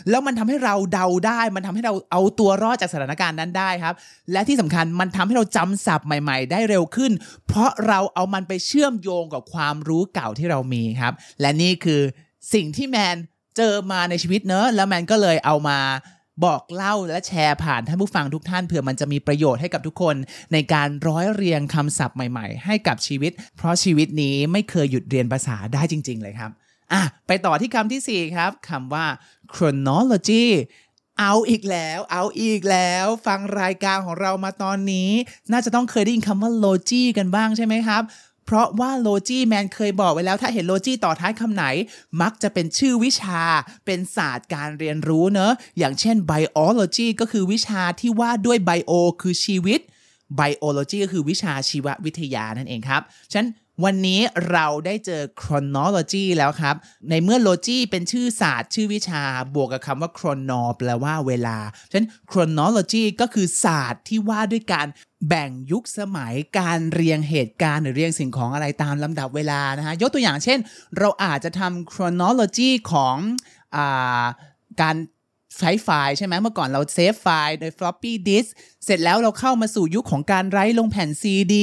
[0.09, 3.93] แล้วมันทำให้เราเดาได้ มันทำให้เราเอาตัวรอดจากสถานการณ์นั้นได้ครับ
[4.31, 7.11] และที่สำคัญมันทำให้เราจำศัพท์ใหม่ ๆ ได้เร็วขึ้น
[7.47, 12.01] เพราะเราเอามันไปเชื่อมโยงกับความรู้เก่าที่เรามีครับ และนี่คือ
[12.53, 13.17] สิ่งที่แมน
[13.57, 15.79] เจอมาในชีวิตเนอะแล้วแมนก็เลยเอามา
[16.45, 20.15] บอกเล่าและแชร์ผ่านท่านผู้ฟังทุกท่านเผื่อมันจะมีประโยชน์ให้กับทุกคน
[20.53, 26.51] ในการร้อยเรียงคำศัพท์ใหม่ๆ ให้กับชีวิต เพราะชีวิตนี้ไม่เคยหยุดเรียนภาษาได้จริง ๆ เลยครับ
[26.93, 29.05] อะไปต่อที่คำที่ 4 ครับคำว่า
[29.53, 30.45] chronology
[31.19, 35.09] เอาอีกแล้ว เอาอีกแล้ว ฟังรายการของเรามาตอนนี้
[35.51, 38.03] น่าจะต้องเคยได้ยินคำว่า logy กันบ้างใช่ไหมครับ
[38.51, 41.65] เพราะว่าโลจีแมนเคยบอกไว้แล้ว ถ้าเห็นโลจีต่อท้ายคำไหน
[42.21, 43.41] มักจะเป็นชื่อวิชา
[43.85, 49.79] เป็นศาสตร์การเรียนรู้เนอะอย่างเช่น biology ก็คือวิชาที่ว่าด้วย bio คือชีวิต
[50.39, 53.49] biology ก็คือวิชาชีววิทยานั่นเองครับฉะนั้น
[53.83, 54.19] วันนี้
[54.51, 56.75] เราได้เจอ chronology แล้วครับ
[57.09, 59.23] ในเมื่อ logy เป็นชื่อศาสตร์ชื่อวิชา
[59.55, 61.57] บวกกับคำว่า chrono แปลว่าเวลา
[61.89, 64.87] ฉะนั้น chronology ก็คือศาสตร์ที่ว่าด้วยการ
[65.27, 70.59] แบ่งยุคสมัยการเรียงเหตุการณ์หรือเรียงสิ่งของอะไรตามลำดับเวลานะฮะยกตัวอย่างเช่น
[70.97, 73.17] เราอาจจะทำ chronology ของ
[73.75, 74.23] อา
[74.81, 74.95] การ
[75.59, 78.49] ใช้ไฟล์ใช่ไหมเมื่อก่อนเราเซฟไฟล์โดย floppy disk
[78.85, 81.55] เสร็จแล้วเราเข้ามาสู่ยุคของการ write ลงแผ่น CD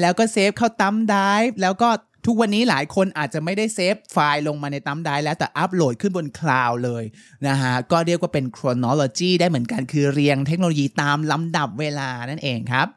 [0.00, 1.88] แล้วก็เซฟเข้า thumb drive แล้วก็
[2.26, 7.04] ทุกวันนี้หลายคนอาจจะไม่ได้เซฟไฟล์ลงมาใน thumb drive แล้วแต่อัปโหลดขึ้นบนคลาวด์เลย
[7.48, 12.88] นะฮะก็เรียกว่าเป็น chronology ได้เหมือนกันคือเรียงเทคโนโลยีตามลำดับเวลานั่นเองครับ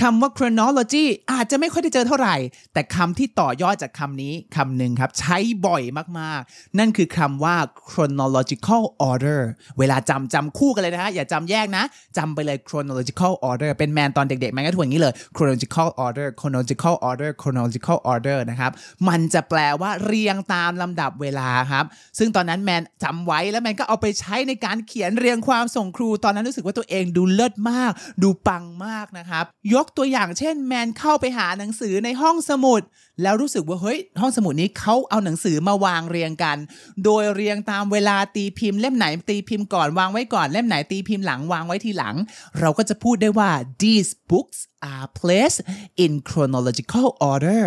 [0.00, 2.36] คำว่า chronology อาจจะไม่ค่อยได้เจอเท่าไหร่
[2.72, 5.82] แต่คำที่ต่อยอดจากคำนี้คำหนึ่งครับ ใช้บ่อย
[6.18, 7.56] มากๆ นั่นคือคำว่า
[7.90, 9.40] chronological order
[9.78, 11.84] เวลาจำจำคู่กันเลยนะฮะ อย่าจำแยกนะ
[12.16, 18.72] จำไปเลย chronological order เป็นแมนตอนเด็กๆ มันก็ถูกอย่างนี้เลย chronological order chronological order chronological order นะครับ
[19.08, 21.84] มันจะแปลว่าเรียงตามลำดับเวลาครับ
[22.18, 32.82] ซึ่งตอนนั้นแมนจำไว้แล้วแมนก็เอาไปใช้ในการเขียนเรียงความส่งครู ตอนนั้นรู้สึกว่าตัวเองดูเลิศมาก ดูปังมากนะครับ ยกตัวอย่างเช่น แมนเข้าไปหาหนังสือในห้องสมุด
[33.22, 36.58] แล้วรู้สึกว่าเฮ้ยห้องสมุดนี้เขาเอาหนังสือมาวางเรียงกัน
[37.04, 42.16] โดยเรียงตามเวลาตีพิมพ์เล่มไหนตีพิมพ์ก่อนวางไว้ก่อนเล่มไหนตีพิมพ์หลังวางไว้ทีหลัง
[42.60, 43.50] เราก็จะพูดได้ว่า
[43.82, 44.58] these books
[44.92, 45.60] are placed
[46.04, 47.64] in chronological order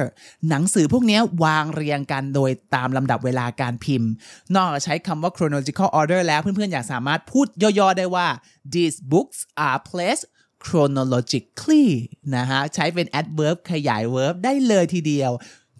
[0.49, 4.09] หนังสือพวกนี้วางเรียงกันโดยตามลำดับเวลาการพิมพ์
[4.55, 7.47] นอกจากใช้คำว่า chronological order แล้วเพื่อนๆ อยากสามารถพูด
[7.79, 8.27] ย่อๆ ได้ว่า
[8.73, 10.25] these books are placed
[10.65, 11.87] chronologically
[12.35, 15.31] นะฮะใช้เป็น adverb ขยาย verb ได้เลยทีเดียว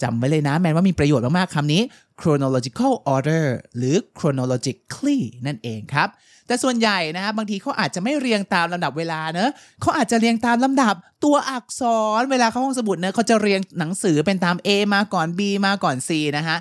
[0.02, 1.82] จำไว้เลยนะแมนว่ามีประโยชน์มากๆคำนี้
[2.22, 3.46] chronological order
[3.78, 6.10] หรือ chronologically นั่นเองครับ
[6.48, 11.84] แต่ส่วนใหญ่นะฮะบางทีเขาอาจจะไม่เรียงตามลำดับเวลาเนอะเขาอาจจะเรียงตามลำดับตัวอักษ
[12.20, 16.58] รเวลาเข้าห้องสมุดเนอะเขาจะเรียงหนังสือเป็นตาม A มาก่อน B มาก่อน C นะฮะ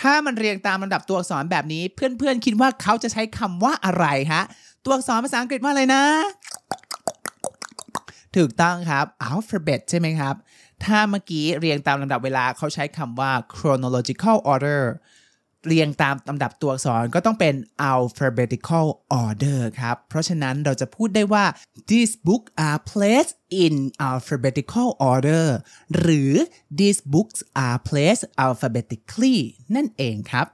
[0.00, 4.42] ถ้ามันเรียงตามลำดับตัวอักษรแบบนี้ เพื่อนๆคิดว่าเขาจะใช้คำว่าอะไรฮะ
[4.84, 6.02] ตัวอักษรภาษาอังกฤษว่าอะไรนะ
[8.36, 10.34] ถูกต้องครับ alphabet ใช่ไหมครับ
[10.84, 14.82] ถ้าเมื่อกี้เรียงตามลำดับเวลาเขาใช้คำว่า chronological order
[15.66, 17.54] เรียงตามลำดับตัวอักษรก็ต้องเป็น
[17.92, 18.86] alphabetical
[19.22, 21.44] order ครับ เพราะฉะนั้นเราจะพูดได้ว่า
[21.90, 23.74] these books are placed in
[24.10, 25.46] alphabetical order
[25.98, 26.32] หรือ
[26.78, 29.38] these books are placed alphabetically
[29.74, 30.46] นั่นเองครับ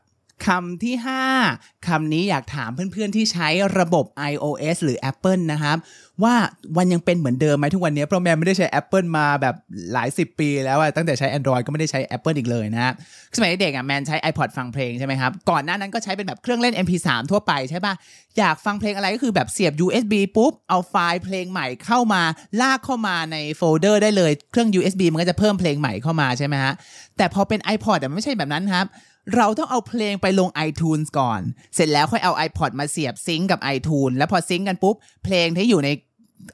[0.46, 0.94] คำที่
[1.42, 5.76] 5คำนี้อยากถามเพื่อนๆที่ใช้ระบบ iOS หรือ Apple นะครับ
[6.22, 6.34] ว่า
[6.76, 9.54] วันยังเป็นเหมือนเดิมไหมทุกวันนี้เพราะแมนไม่ได้ใช้ Apple มาแบบ
[9.92, 12.92] หลายสิบปีแล้วตั้งแต่ใช้ Android ก็ไม่ได้ใช้ Apple อีกเลยนะ
[13.36, 17.94] สมัยเด็กอะแมนใช้ iPod ฟังเพลงใช่ไหมครับ ก่อนหน้านั้นก็ใช้เป็นแบบเครื่องเล่น MP3 ทั่วไปใช่ปะ
[18.38, 22.22] อยากฟังเพลงอะไรก็คือแบบเสียบ USB ปุ๊บ เอาไฟล์เพลงใหม่เข้ามา
[22.60, 26.72] ลากเข้ามาในโฟลเดอร์ได้เลยเครื่อง USB มันก็จะเพิ่มเพลงใหม่เข้ามาใช่ไหมฮะ
[27.16, 28.86] แต่พอเป็น iPod แต่ไม่ใช่แบบนั้นครับ
[29.34, 31.40] เราต้องเอาเพลงไปลง iTunes ก่อน
[31.74, 35.88] เสร็จแล้วค่อยเอา iPod มาเสียบซิงกับ iTunes แล้วพอซิงกันปุ๊บ เพลงที่อยู่ใน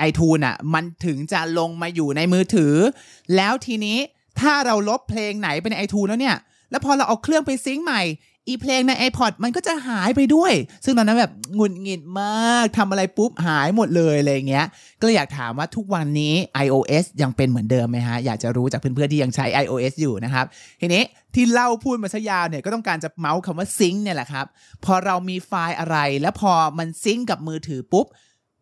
[0.08, 2.74] iTunes อะ มันถึงจะลงมาอยู่ในมือถือ
[3.36, 3.98] แล้วทีนี้
[4.40, 6.36] ถ้าเราลบเพลงไหนไปใน iTunes แล้วเนี่ย
[6.70, 8.02] แล้วพอเราเอาเครื่องไปซิงก์ใหม่
[8.48, 10.52] อีเพลงใน iPod มันก็จะหายไปด้วย
[10.84, 14.66] ซึ่งตอนนั้นแบบหงุดหงิดมากทำอะไรปุ๊บหายหมดเลยอะไรเงี้ย
[15.00, 20.46] ก็เลยอยากถามว่าทุกวันนี้ iOS ยังเป็นเหมือนเดิมไหมฮะ อยากจะรู้จากเพื่อนๆที่ยังใช้ iOS อยู่นะครับ
[20.80, 21.02] ทีนี้
[21.34, 24.46] ที่เล่าพูดมาซะยาวเนี่ยก็ต้องการจะเมาส์คำว่าซิงค์เนี่ยแหละครับ
[24.84, 28.06] พอเรามีไฟล์อะไร แล้วพอมันซิงค์กับมือถือปุ๊บ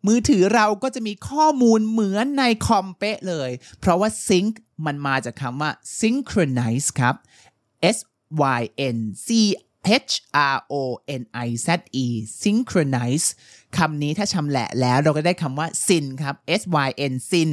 [0.07, 4.51] มือถือเราก็จะมีข้อมูลเหมือนในคอมเป๊ะเลย เพราะว่า sync
[4.85, 7.15] มันมาจากคำว่า synchronize ครับ
[7.95, 7.97] S
[8.59, 8.61] Y
[8.95, 9.29] N C
[10.09, 10.13] H
[10.55, 10.75] R O
[11.21, 11.67] N I Z
[12.03, 12.05] E
[12.41, 13.27] synchronize
[13.77, 17.51] คำนี้ถ้าชำแหละแล้วเราก็ได้คำว่า syn ครับ S Y N syn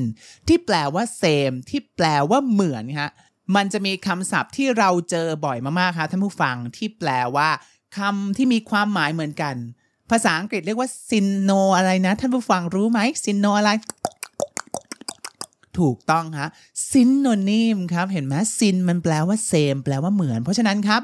[0.49, 3.11] ที่แปลว่า same ที่แปลว่าเหมือนฮะ
[3.57, 7.49] มันจะมีคำศัพท์ที่เราเจอบ่อยมากๆครับท่านผู้ฟังที่แปลว่า
[7.99, 9.55] คำที่มีความหมายเหมือนกัน
[10.11, 13.71] ภาษาอังกฤษเรียกว่า syno อะไรนะ ท่านผู้ฟังรู้ไหม syno อะไร
[15.79, 16.49] ถูกต้องฮะ
[16.91, 21.03] synonym ครับ เห็นไหม syn มันแปลว่า same แปลว่าเหมือน เพราะฉะนั้นครับ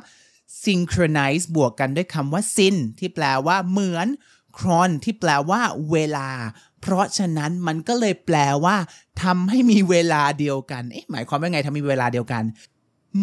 [0.63, 4.09] synchronize บวกกันด้วยคำว่า syn ที่แปลว่าเหมือน
[4.59, 6.29] chron ที่แปลว่าเวลา
[6.81, 8.77] เพราะฉะนั้นมันก็เลยแปลว่า
[9.23, 12.45] ทำให้มีเวลาเดียวกัน เอ๊ะหมายความว่าไงทำมีเวลาเดียวกัน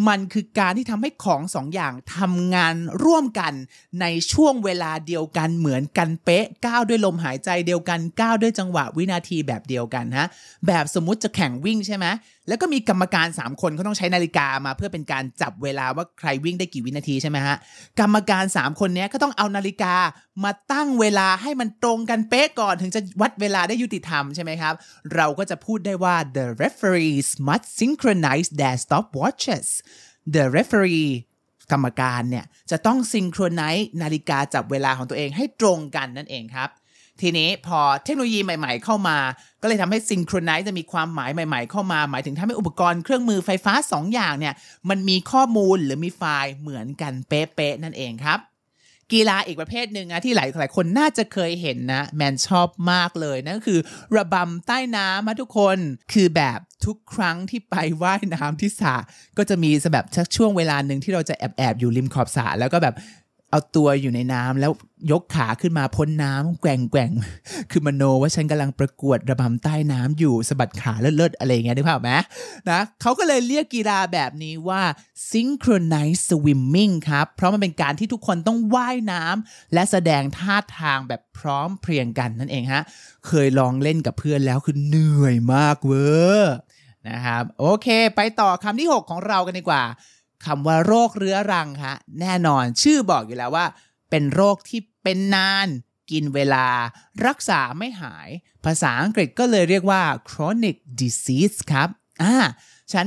[0.07, 3.53] มันคือการที่ทำให้ของสองอย่างทำงานร่วมกัน
[4.01, 10.27] ในช่วงเวลาเดียวกันเหมือนกันเป๊ะก้าวด้วยลมหายใจเดียวกันก้าวด้วยจังหวะวินาทีแบบเดียวกันฮะ
[10.67, 12.05] แบบสมมุติจะแข่งวิ่งใช่ไหม
[12.47, 17.55] แล้วก็มีกรรมการ 3 คนเขาต้องใช้นาฬิกามาเพื่อเป็นการจับเวลาว่าใครวิ่งได้กี่วินาทีใช่ไหมฮะ
[17.99, 19.95] กรรมการ 3 คนนี้ก็ต้องเอานาฬิกา
[20.43, 24.73] มาตั้งเวลาให้มันตรงกันเป๊ะก่อนถึงจะวัดเวลาได้ยุติธรรมใช่ไหมครับ
[25.15, 29.67] เราก็จะพูดได้ว่า the referees must synchronize their stopwatches
[30.35, 31.11] the referee
[31.71, 36.69] กรรมการเนี่ยจะต้องซิงโครไนซ์นาฬิกาจับเวลาของตัวเองให้ตรงกันนั่นเองครับ
[37.21, 39.17] ทีนี้พอเทคโนโลยีใหม่ๆ เข้ามา
[39.61, 44.53] ก็เลยทำให้ซิงโครไนซ์จะมีความหมายใหม่ ๆ เข้ามา หมายถึงทำให้อุปกรณ์เครื่องมือไฟฟ้า 2 อย่างเนี่ย
[44.89, 48.39] มันมีข้อมูลหรือมีไฟล์เหมือนกันเป๊ะๆนั่นเองครับ
[49.15, 53.79] กีฬาอีกประเภทหนึ่งนะที่หลายหลายคนน่าจะเคยเห็นนะ แมนชอบมากเลยนั่นก็คือ
[54.15, 55.77] ระบำใต้น้ำนะทุกคน
[56.13, 58.95] คือแบบทุกครั้งที่ไปว่ายน้ำที่สระ
[59.37, 62.95] ก็จะมีแบบชักช่วงเวลาหนึ่งที่เราจะแอบแอบอยู่ริมขอบสระแล้วก็แบบ
[63.51, 64.71] เอาตัวอยู่ในน้ำแล้ว
[65.11, 67.11] ยกขาขึ้นมาพ้นน้ำแกว่งแกว่ง
[67.71, 72.11] คือมโนว่าฉันกำลังประกวดระบำใต้น้ำอยู่สะบัดขาเลิศๆอะไรเงี้ยนึกภาพไหม
[72.69, 74.81] นะเขาก็เลยเรียกกีฬาแบบนี้ว่า
[75.31, 82.83] synchronized swimming ครับ เพราะมันเป็นการที่ทุกคนต้องว่ายน้ำและแสดงท่าทางแบบพร้อมเพรียงกันนั่นเองฮะ
[83.27, 86.55] เคยลองเล่นกับเพื่อนแล้วคือเหนื่อยมากเวอร์
[87.09, 89.83] นะครับโอเค ไปต่อคำที่ 6 ของเรากันดีกว่า
[90.45, 93.65] คำว่าโรคเรื้อรังคะแน่นอนชื่อบอกอยู่แล้วว่า
[94.09, 95.67] เป็นโรคที่เป็นนาน
[96.11, 96.67] กินเวลา
[97.27, 98.29] รักษาไม่หาย
[98.65, 101.89] ภาษาอังกฤษก็เลยเรียกว่า chronic disease ครับ
[102.23, 102.35] อ่า
[102.93, 103.05] ฉัน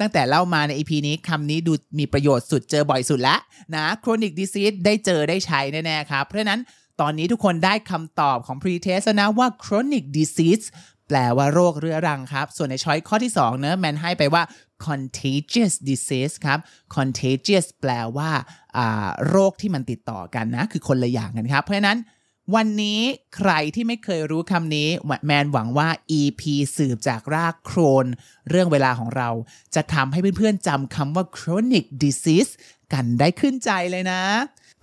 [0.00, 3.40] ตั้งแต่เล่ามาใน EP นี้คำนี้ดูมีประโยชน์สุดเจอบ่อยสุดแล้ว
[3.74, 6.60] นะ chronic disease ได้เจอได้ใช้แน่ ๆ ครับ เพราะฉะนั้น
[7.00, 10.66] ตอนนี้ทุกคนได้คำตอบของ pre-test นะว่า chronic disease
[11.08, 14.42] แปลว่าโรคเรื้อรังครับ ส่วนในช้อยข้อที่2เนะแมนให้ไปว่า
[14.86, 16.58] contagious disease ครับ
[16.96, 18.30] contagious แปลว่า
[19.28, 21.98] โรคที่มันติดต่อกันนะ คือคนละอย่างกันครับ เพราะฉะนั้น
[22.54, 23.00] วันนี้
[23.36, 24.88] ใครที่ไม่เคยรู้คำนี้
[25.26, 25.88] แมนหวังว่า
[26.20, 26.42] EP
[26.76, 28.06] สืบจากรากโครน
[28.48, 29.28] เรื่องเวลาของเรา
[29.74, 32.52] จะทำให้เพื่อนๆจำคำว่า chronic disease
[32.92, 34.22] กันได้ขึ้นใจเลยนะ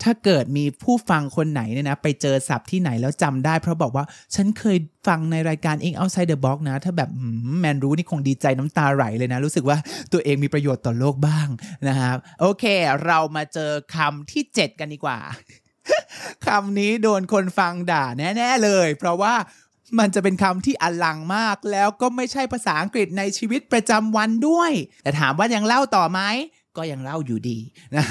[0.04, 7.10] ถ้าเกิดมีผู้ฟังคนไหนเนี่ยนะ ไปเจอศัพท์ที่ไหนแล้วจำได้ เพราะบอกว่าฉันเคยฟังในรายการเอง Outside the Box นะ ถ้าแบบ
[7.60, 9.78] แมนรู้นี่คงดีใจน้ำตาไหลเลยนะ รู้สึกว่า
[10.14, 11.48] ตัวเองมีประโยชน์ต่อโลกบ้าง
[11.88, 12.64] นะครับ โอเค
[13.06, 15.20] เรามาเจอคำที่ 7 กันดีกว่า
[16.46, 19.36] คำนี้โดนคนฟังด่าแน่ๆเลย เพราะว่า
[20.00, 24.72] มันจะเป็นคำที่อลังมากแล้วก็ไม่ใช่ภาษาอังกฤษในชีวิตประจำวันด้วย
[25.04, 26.22] แต่ถามว่ายังเล่าต่อไหม
[26.78, 27.58] ก็ยังเล่าอยู่ดี
[27.96, 28.06] นะ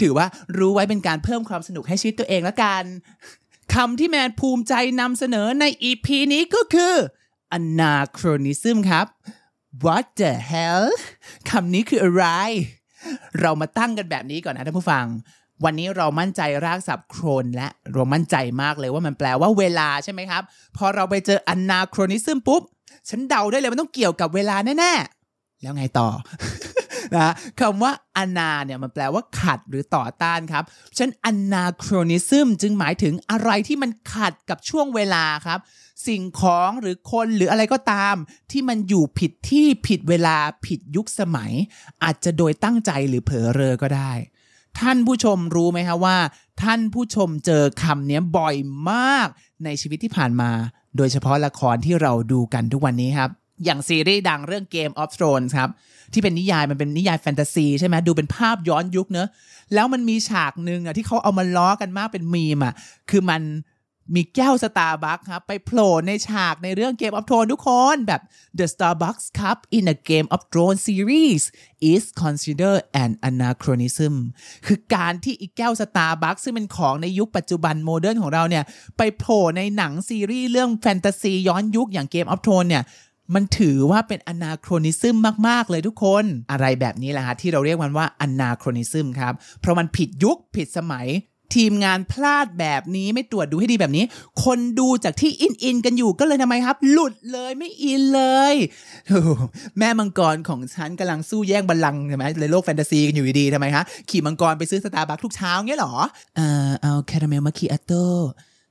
[0.00, 0.26] ถือว่า
[0.58, 2.84] รู้ไว้เป็นการเพิ่มความสนุกให้ชีวิตตัวเองละกัน
[3.74, 6.94] คำที่แมนภูมิใจนำเสนอใน EP นี้ก็คือ
[7.58, 9.06] anachronism ครับ
[9.84, 10.86] What the hell
[11.50, 12.24] คำนี้คืออะไร
[13.40, 15.06] เรามาตั้งกันแบบนี้ก่อนนะท่านผู้ฟัง
[15.64, 20.42] วันนี้เรามั่นใจรากศัพท์โครนและเรามั่นใจมากเลยว่ามันแปลว่าเวลาใช่ไหมครับ
[20.76, 22.62] พอเราไปเจอ anachronism ปุ๊บ
[23.08, 24.92] ฉันเดาได้เลยมันต้องเกี่ยวกับเวลาแน่
[25.28, 26.08] ๆ แล้วไงต่อ
[27.16, 30.64] นะคำว่าอนาเนี่ยมันแปลว่าขัดหรือต่อต้านครับ
[30.98, 35.58] ฉันอนาโครนิซึมจึงหมายถึงอะไรที่มันขัดกับช่วงเวลาครับ
[36.06, 38.14] สิ่งของหรือคนหรืออะไรก็ตาม
[38.50, 41.52] ที่มันอยู่ผิดที่ผิดเวลาผิดยุคสมัย
[42.02, 44.12] อาจจะโดยตั้งใจหรือเผลอเรอก็ได้
[44.80, 46.16] ท่านผู้ชมรู้ไหมคะว่า
[46.62, 48.56] ท่านผู้ชมเจอคำนี้บ่อย
[48.90, 49.28] มาก
[49.64, 50.50] ในชีวิตที่ผ่านมา
[50.96, 53.30] โดยเฉพาะละครที่เราดูกันทุกวันนี้ครับ
[53.64, 55.70] อย่างซีรีส์ดังเรื่อง Game of Thrones ครับ
[56.12, 59.28] ที่เป็นนิยายมันเป็นนิยายแฟนตาซีใช่ไหมดูเป็นภาพย้อนยุคเนอะ
[59.74, 62.74] แล้วมันมีฉากหนึ่งอะที่เขาเอามาล้อกันมากเป็นมีมอะ
[63.10, 63.42] คือมัน
[64.14, 68.22] มีแก้วสตาร์บัคครับ ไปโผล่ในฉากในเรื่อง Game of Thrones ทุกคนแบบ
[68.58, 71.42] The Starbucks Cup in a Game of Thrones series
[71.92, 74.14] is considered an anachronism
[74.66, 78.64] คือการที่อีแก้วสตาร์บัคซึ่งเป็นของในยุคปัจจุบัน modern ของเราเนี่ย
[78.98, 82.84] ไปโผล่ในหนังซีรีส์เรื่องแฟนตาซีย้อนยุคอย่าง Game of Thrones เนี่ย
[83.34, 85.16] มันถือว่าเป็น anachronism
[85.48, 91.08] มาก ๆ เลยทุกคน อะไรแบบนี้แหละฮะที่เราเรียกมันว่า anachronism ครับ เพราะมันผิดยุคผิดสมัย
[91.54, 94.04] ทีมงานพลาดแบบนี้ไม่ตรวจดูให้ดีแบบนี้
[94.44, 98.54] คนดูจากที่อินอินกันอยู่ก็เลยทำไมครับ หลุดเลยไม่อินเลย
[99.78, 105.94] แม่มังกรของฉันกำลังสู้แย่งบัลลังก์ใช่ไหมในโลกแฟนตาซีกันอยู่ดีทำไมคะขี่มังกรไปซื้อสตาร์บัคทุกเช้าเงี้ยหรอ
[106.36, 108.04] เออเอา caramel macchiato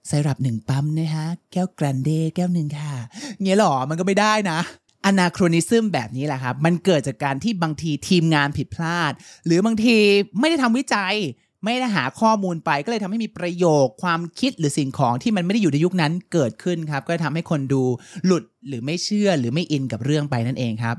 [0.07, 2.93] ไซรัปหนึ่งปั๊มนะฮะแก้วกรันเดแก้วหนึ่งค่ะ
[3.41, 4.59] เงี้ยหรอมันก็ไม่ได้นะ
[5.05, 9.11] อนาโครนิซึมแบบนี้แหละครับมันเกิดจากการที่บางทีทีมงานผิดพลาด
[9.45, 9.95] หรือบางที
[10.39, 11.15] ไม่ได้ทำวิจัย
[11.63, 17.83] ไม่ได้หาข้อมูลไปก็เลยทำให้มีประโยคความคิดหรือสิ่งของที่มันไม่ได้อยู่ในยุคนั้นเกิดขึ้นครับ ก็ทำให้คนดู
[18.25, 20.95] หลุดหรือไม่เชื่อหรือไม่อินกับเรื่องไปนั่นเองครับ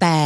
[0.00, 0.20] แต่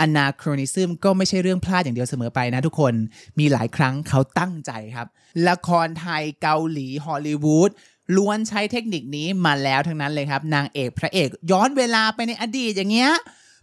[0.00, 2.94] อนาโครนิซึมก็ไม่ใช่เรื่องพลาดอย่างเดียวเสมอไปนะทุกคน
[3.38, 5.06] มีหลายครั้งเขาตั้งใจครับ
[5.48, 7.70] ละครไทยเกาหลีฮอลลีวูด
[8.16, 13.12] ล้วนใช้เทคนิคนี้มาแล้วทั้งนั้นเลยครับ นางเอกพระเอก ย้อนเวลาไปในอดีตอย่างเงี้ย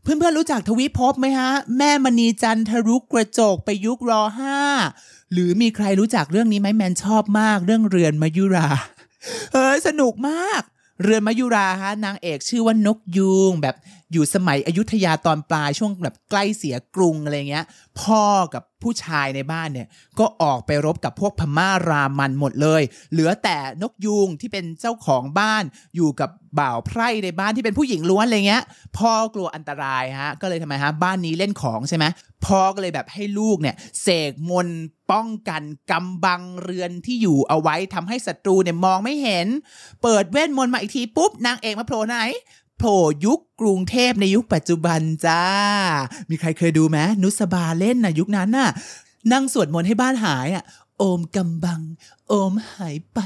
[0.01, 4.59] เพื่อนๆรู้จักทวิภพไหมฮะ แม่มณีจันทรุกกระจกไปยุครอห้า
[5.33, 8.67] หรือมีใครรู้จักเรื่องนี้ไหมแมนชอบมาก เรื่องเรือนมายุรา
[9.53, 10.61] เฮ้ยสนุกมาก
[11.03, 13.75] เรือนมายุราฮะนางเอกชื่อว่านกยูงแบบ
[14.13, 17.65] อยู่สมัยอยุธยาตอนปลายช่วงแบบใกล้เสียกรุงอะไรเงี้ย
[18.01, 19.87] พ่อกับผู้ชายในบ้านเนี่ย
[20.19, 25.63] ก็ออกไปรบกับพวกพม่ารามันหมดเลย เหลือแต่นกยูงที่เป็นเจ้าของบ้าน
[25.95, 28.63] อยู่กับบ่าวไพร่ในบ้านที่เป็นผู้หญิงล้วนอะไรเงี้ย
[28.97, 32.05] พ่อกลัวอันตรายฮะก็เลยทำไมฮะบ้านนี้เล่นของใช่ไหม
[32.45, 34.67] พ่อก็เลยแบบให้ลูกเนี่ยเสกมน
[35.11, 39.47] ป้องกันกำบังเรือนที่อยู่เอาไว้ทำให้ศัตรูเนี่ยมองไม่เห็น
[40.03, 42.17] เปิดเวทมนต์มาอีกทีปุ๊บนางเอกมาโผล่ไหน
[42.77, 45.43] โผล่ยุคกรุงเทพในยุคปัจจุบันจ้า
[46.29, 48.69] มีใครเคยดูไหมนุสบาเล่นนะยุคนั้นน่ะ
[49.31, 50.63] นั่งสวดมนต์ให้บ้านหายอะ
[50.97, 51.81] โอมกำบัง
[52.27, 53.19] โอมหายไป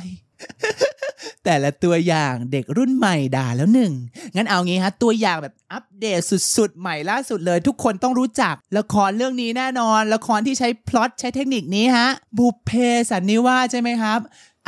[1.46, 3.94] แต่ละตัวอย่างเด็กรุ่นใหม่ด่าแล้วหนึ่ง
[4.36, 6.22] งั้นเอางี้ฮะ ตัวอย่างแบบอัปเดต
[6.56, 12.72] สุดๆ ใหม่ล่าสุดเลย ทุกคนต้องรู้จัก ละครเรื่องนี้แน่นอน ละครที่ใช้พล็อตใช้เทคนิคนี้ฮะ บุพเพ
[13.12, 14.20] สันนิวาสใช่ไหมครับ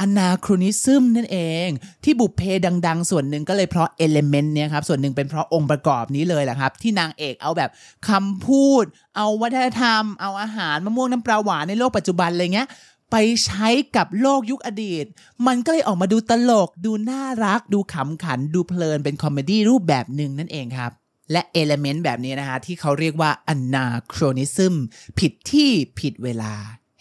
[0.01, 1.69] อนาครนิซึมนั่นเอง
[2.03, 2.41] ที่บุพเพ
[2.87, 7.69] ดัง ๆ ส่วนหนึ่งก็เลยเพราะเอลเมนต์เนี่ยครับส่วนหนึ่งเป็นเพราะองค์ประกอบนี้เลยแหละครับ ที่นางเอกเอาแบบ
[8.09, 8.83] คำพูด
[9.15, 12.67] เอาวัฒนธรรม เอาอาหารมะม่วงน้ำปลาหวานในโลกปัจจุบันอะไรเงี้ย
[13.11, 15.05] ไปใช้กับโลกยุคอดีต
[15.47, 20.91] มันก็เลยออกมาดูตลก ดูน่ารัก ดูขำขัน ดูเพลิน เป็น comedy รูปแบบหนึ่งนั่นเองครับ
[21.31, 24.75] และ element แบบนี้นะคะที่เขาเรียกว่า anachronism
[25.19, 26.53] ผิดที่ผิดเวลา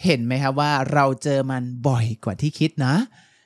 [0.05, 2.95] เห็นไหมครับว่าเราเจอมันบ่อยกว่าที่คิดนะ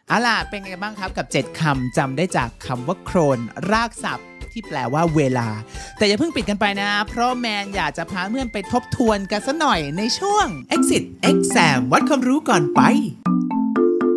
[0.09, 3.38] เอาล่ะเป็นไงบ้างครับกับ 7คำจำได้จากคำว่า chron
[3.71, 5.49] รากศัพท์ที่แปลว่าเวลา
[5.97, 12.81] แต่อย่าเพิ่งปิดกันไปนะ เพราะแมนอยากจะพาเพื่อนไปทบทวนกันสักหน่อยในช่วง Exit Exam วัดความรู้ก่อนไป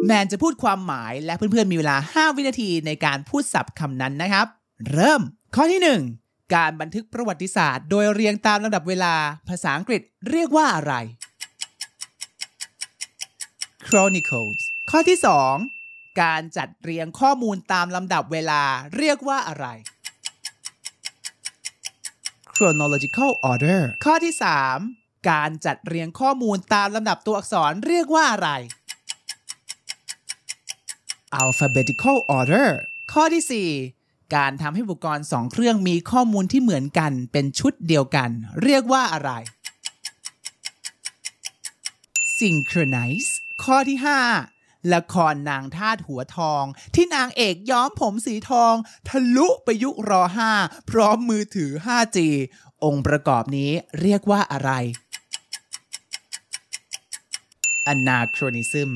[0.05, 4.47] แมนจะพูดความหมายและเพื่อนๆมีเวลา 5 วินาทีในการพูดศัพท์คำนั้นนะครับ
[4.91, 5.21] เริ่ม
[5.55, 5.81] ข้อที่
[6.19, 9.13] 1 การบันทึกประวัติศาสตร์ โดยเรียงตามลำดับเวลา
[9.49, 10.93] ภาษาอังกฤษเรียกว่าอะไร
[13.87, 14.59] Chronicles
[14.91, 15.17] ข้อที่
[15.69, 18.63] 2 การจัดเรียงข้อมูลตามลำดับเวลา
[18.97, 19.65] เรียกว่าอะไร
[22.53, 24.33] chronological order ข้อที่
[24.79, 28.49] 3 การจัดเรียงข้อมูลตามลำดับตัวอักษรเรียกว่าอะไร
[31.43, 32.69] alphabetical order
[33.13, 38.29] ข้อที่ 4 การทำให้อุปกรณ์ 2 เครื่องมีข้อมูลที่เหมือนกันเป็นชุดเดียวกัน
[38.63, 39.31] เรียกว่าอะไร
[42.37, 43.29] synchronize
[43.63, 43.97] ข้อที่
[44.45, 46.63] 5 ละครนางทาสหัวทอง
[46.95, 48.73] ที่นางเอกย้อมผมสีทอง
[49.07, 50.21] ทะลุไปยุครอ
[50.55, 52.17] 5พร้อมมือถือ 5G
[52.83, 54.71] องค์ประกอบนี้เรียกว่าอะไร
[57.93, 58.89] Anachronism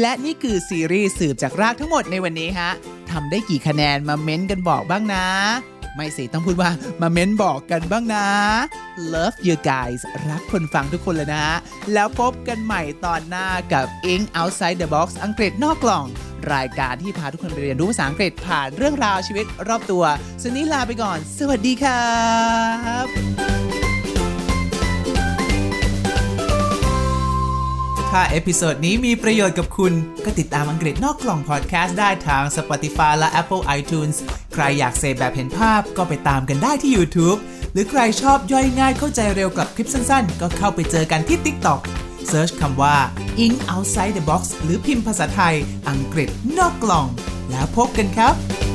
[0.00, 2.70] และนี่คือซีรีส์สืบจากรากทั้งหมดในวันนี้ฮะ
[3.10, 5.26] ทำได้กี่คะแนนมาเม้นกันบอกบ้างนะ
[5.94, 8.26] ไม่สิ ต้องพูดว่ามาเม้นบอกกันบ้างนะ
[9.12, 11.46] Love you guys รักคนฟังทุกคนเลยนะ
[11.92, 16.06] แล้วพบกันใหม่ตอนหน้ากับ English Outside the Box อังกฤษนอกกล่อง
[16.54, 20.04] รายการที่พาทุกคนไปเรียนรู้ภาษาอังกฤษผ่านเรื่องราวชีวิตรอบตัว
[20.42, 22.12] สนี้ลาไปก่อน สวัสดีครั
[23.04, 23.81] บ
[28.16, 29.92] ถ้า episode นี้มีประโยชน์กับคุณ
[30.24, 34.16] ก็ติดตามอังกฤษนอกกล่องพอดแคสต์ได้ทาง Spotify และ Apple iTunes
[34.54, 37.38] ใครอยากเสพแบบเห็นภาพก็ไปตามกันได้ที่ YouTube
[37.72, 41.80] หรือใครชอบย่อยง่ายเข้าใจเร็วกับคลิปสั้นๆ ก็เข้าไปเจอกันที่ TikTok
[42.28, 42.96] เซิร์ชคำว่า
[43.44, 45.54] In Outside the Box หรือพิมพ์ภาษาไทย
[45.88, 47.06] อังกฤษนอกกล่อง
[47.50, 48.71] แล้วพบกันครับ